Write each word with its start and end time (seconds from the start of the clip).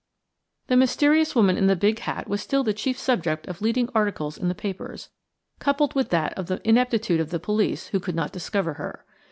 The 0.65 0.75
mysterious 0.75 1.35
woman 1.35 1.57
in 1.57 1.67
the 1.67 1.75
big 1.75 1.99
hat 1.99 2.27
was 2.27 2.41
still 2.41 2.63
the 2.63 2.73
chief 2.73 2.97
subject 2.97 3.47
of 3.47 3.61
leading 3.61 3.87
articles 3.93 4.35
in 4.35 4.47
the 4.47 4.55
papers, 4.55 5.09
coupled 5.59 5.93
with 5.93 6.09
that 6.09 6.33
of 6.33 6.47
the 6.47 6.59
ineptitude 6.67 7.19
of 7.19 7.29
the 7.29 7.39
police 7.39 7.89
who 7.89 7.99
could 7.99 8.15
not 8.15 8.31
discover 8.33 8.73
her. 8.73 9.05